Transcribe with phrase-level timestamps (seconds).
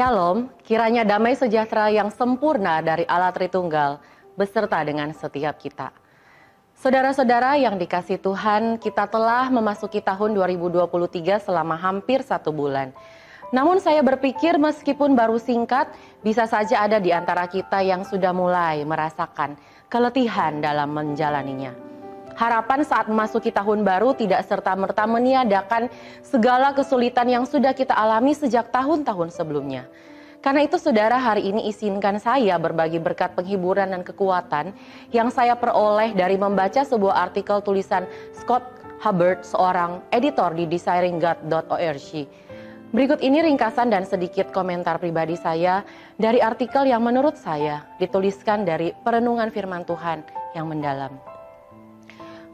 [0.00, 4.00] Shalom, kiranya damai sejahtera yang sempurna dari Allah Tritunggal
[4.32, 5.92] beserta dengan setiap kita.
[6.72, 12.96] Saudara-saudara yang dikasih Tuhan, kita telah memasuki tahun 2023 selama hampir satu bulan.
[13.52, 15.92] Namun saya berpikir meskipun baru singkat,
[16.24, 19.60] bisa saja ada di antara kita yang sudah mulai merasakan
[19.92, 21.76] keletihan dalam menjalaninya.
[22.40, 25.92] Harapan saat memasuki tahun baru tidak serta-merta meniadakan
[26.24, 29.84] segala kesulitan yang sudah kita alami sejak tahun-tahun sebelumnya.
[30.40, 34.72] Karena itu saudara hari ini izinkan saya berbagi berkat penghiburan dan kekuatan
[35.12, 38.64] yang saya peroleh dari membaca sebuah artikel tulisan Scott
[39.04, 42.08] Hubbard, seorang editor di desiringgod.org.
[42.96, 45.84] Berikut ini ringkasan dan sedikit komentar pribadi saya
[46.16, 50.24] dari artikel yang menurut saya dituliskan dari perenungan firman Tuhan
[50.56, 51.29] yang mendalam.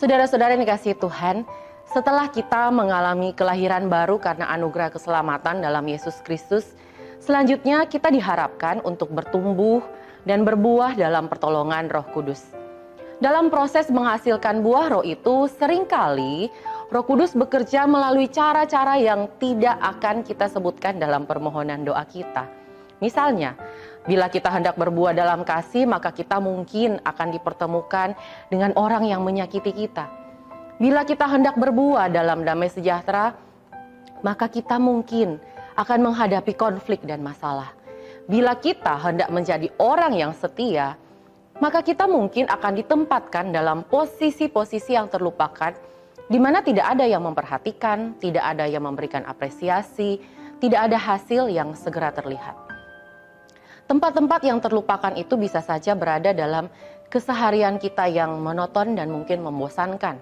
[0.00, 1.44] Saudara-saudara yang dikasih Tuhan,
[1.84, 6.72] setelah kita mengalami kelahiran baru karena anugerah keselamatan dalam Yesus Kristus,
[7.20, 9.84] selanjutnya kita diharapkan untuk bertumbuh
[10.24, 12.48] dan berbuah dalam pertolongan Roh Kudus.
[13.20, 16.48] Dalam proses menghasilkan buah roh itu, sering kali
[16.88, 22.48] Roh Kudus bekerja melalui cara-cara yang tidak akan kita sebutkan dalam permohonan doa kita.
[23.04, 23.52] Misalnya,
[24.08, 28.16] Bila kita hendak berbuah dalam kasih, maka kita mungkin akan dipertemukan
[28.48, 30.08] dengan orang yang menyakiti kita.
[30.80, 33.36] Bila kita hendak berbuah dalam damai sejahtera,
[34.24, 35.36] maka kita mungkin
[35.76, 37.76] akan menghadapi konflik dan masalah.
[38.24, 40.96] Bila kita hendak menjadi orang yang setia,
[41.60, 45.76] maka kita mungkin akan ditempatkan dalam posisi-posisi yang terlupakan,
[46.24, 50.16] di mana tidak ada yang memperhatikan, tidak ada yang memberikan apresiasi,
[50.56, 52.69] tidak ada hasil yang segera terlihat.
[53.90, 56.70] Tempat-tempat yang terlupakan itu bisa saja berada dalam
[57.10, 60.14] keseharian kita yang monoton dan mungkin membosankan.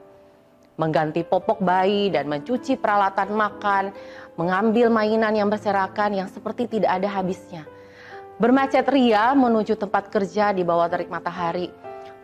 [0.80, 3.92] Mengganti popok bayi dan mencuci peralatan makan,
[4.40, 7.68] mengambil mainan yang berserakan yang seperti tidak ada habisnya.
[8.40, 11.68] Bermacet ria menuju tempat kerja di bawah terik matahari,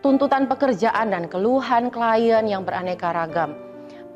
[0.01, 3.53] tuntutan pekerjaan dan keluhan klien yang beraneka ragam,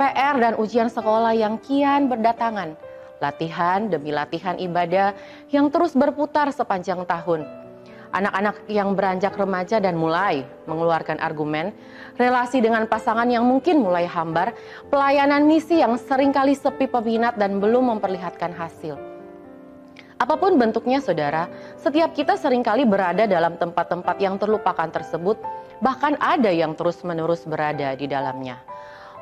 [0.01, 2.73] PR dan ujian sekolah yang kian berdatangan,
[3.19, 5.15] latihan demi latihan ibadah
[5.51, 7.43] yang terus berputar sepanjang tahun.
[8.09, 11.69] Anak-anak yang beranjak remaja dan mulai mengeluarkan argumen,
[12.17, 14.57] relasi dengan pasangan yang mungkin mulai hambar,
[14.89, 18.97] pelayanan misi yang sering kali sepi peminat dan belum memperlihatkan hasil.
[20.19, 21.47] Apa pun bentuknya saudara,
[21.79, 25.39] setiap kita sering kali berada dalam tempat-tempat yang terlupakan tersebut,
[25.79, 28.59] bahkan ada yang terus-menerus berada di dalamnya.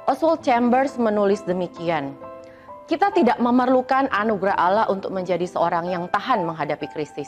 [0.07, 2.15] Oswald Chambers menulis demikian,
[2.87, 7.27] kita tidak memerlukan anugerah Allah untuk menjadi seorang yang tahan menghadapi krisis.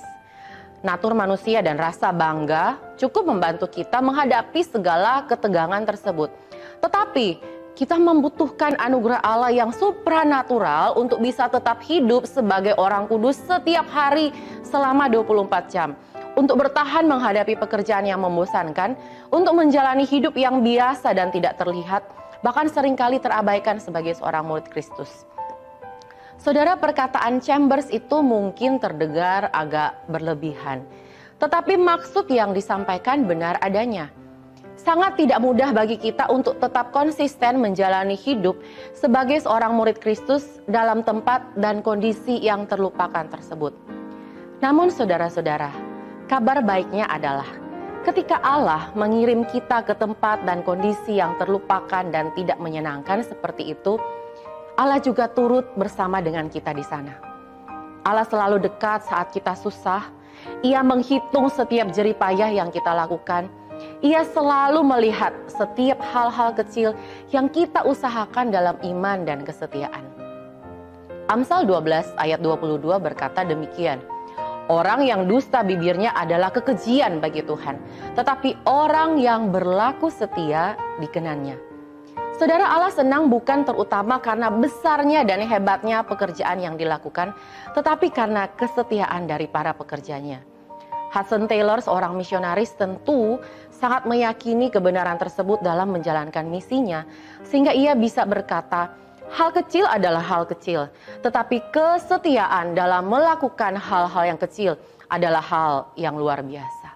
[0.79, 6.31] Natur manusia dan rasa bangga cukup membantu kita menghadapi segala ketegangan tersebut.
[6.79, 7.27] Tetapi
[7.75, 14.31] kita membutuhkan anugerah Allah yang supranatural untuk bisa tetap hidup sebagai orang kudus setiap hari
[14.63, 15.91] selama 24 jam.
[16.39, 18.95] Untuk bertahan menghadapi pekerjaan yang membosankan,
[19.27, 22.07] untuk menjalani hidup yang biasa dan tidak terlihat,
[22.39, 25.27] bahkan sering kali terabaikan sebagai seorang murid Kristus.
[26.39, 30.87] Saudara perkataan Chambers itu mungkin terdengar agak berlebihan.
[31.35, 34.07] Tetapi maksud yang disampaikan benar adanya.
[34.79, 38.55] Sangat tidak mudah bagi kita untuk tetap konsisten menjalani hidup
[38.95, 43.75] sebagai seorang murid Kristus dalam tempat dan kondisi yang terlupakan tersebut.
[44.63, 45.75] Namun saudara-saudara,
[46.31, 47.51] kabar baiknya adalah
[48.07, 53.99] ketika Allah mengirim kita ke tempat dan kondisi yang terlupakan dan tidak menyenangkan seperti itu,
[54.79, 57.19] Allah juga turut bersama dengan kita di sana.
[58.07, 60.07] Allah selalu dekat saat kita susah.
[60.63, 63.51] Ia menghitung setiap jeripayah yang kita lakukan.
[63.99, 66.95] Ia selalu melihat setiap hal-hal kecil
[67.27, 70.07] yang kita usahakan dalam iman dan kesetiaan.
[71.27, 73.99] Amsal 12 ayat 22 berkata demikian.
[74.71, 77.75] Orang yang dusta bibirnya adalah kekejian bagi Tuhan,
[78.15, 81.68] tetapi orang yang berlaku setia dikenannya.
[82.39, 87.35] Saudara Allah senang bukan terutama karena besarnya dan hebatnya pekerjaan yang dilakukan,
[87.75, 90.39] tetapi karena kesetiaan dari para pekerjanya.
[91.11, 97.03] Hudson Taylor, seorang misionaris tentu sangat meyakini kebenaran tersebut dalam menjalankan misinya,
[97.43, 98.95] sehingga ia bisa berkata,
[99.35, 100.87] hal kecil adalah hal kecil,
[101.19, 104.79] tetapi kesetiaan dalam melakukan hal-hal yang kecil
[105.11, 106.95] adalah hal yang luar biasa.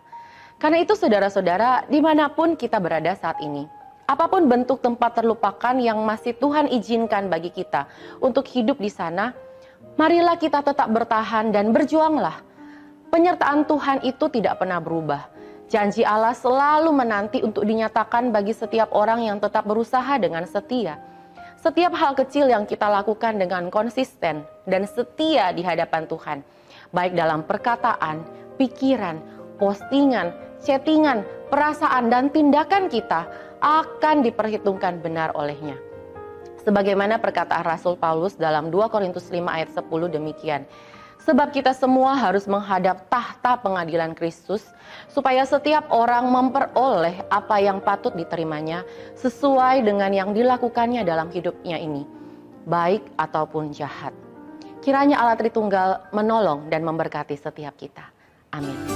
[0.56, 5.76] Karena itu saudara-saudara, di mana pun kita berada saat ini, Apa pun bentuk tempat terlupakan
[5.80, 7.88] yang masih Tuhan izinkan bagi kita
[8.20, 9.32] untuk hidup di sana,
[9.96, 12.44] marilah kita tetap bertahan dan berjuanglah.
[13.08, 15.32] Penyertaan Tuhan itu tidak pernah berubah.
[15.72, 21.00] Janji Allah selalu menanti untuk dinyatakan bagi setiap orang yang tetap berusaha dengan setia.
[21.64, 26.44] Setiap hal kecil yang kita lakukan dengan konsisten dan setia di hadapan Tuhan,
[26.92, 28.20] baik dalam perkataan,
[28.60, 29.24] pikiran,
[29.56, 33.32] postingan, chattingan, perasaan, dan tindakan kita
[33.64, 35.80] akan diperhitungkan benar olehnya.
[36.68, 40.68] Sebagaimana perkataan Rasul Paulus dalam 2 Korintus 5 ayat 10 demikian.
[41.24, 44.60] Sebab kita semua harus menghadap tahta pengadilan Kristus,
[45.08, 48.84] supaya setiap orang memperoleh apa yang patut diterimanya
[49.16, 52.04] sesuai dengan yang dilakukannya dalam hidupnya ini,
[52.68, 54.12] baik ataupun jahat.
[54.84, 58.04] Kiranya Allah Tritunggal menolong dan memberkati setiap kita.
[58.52, 58.93] Amin.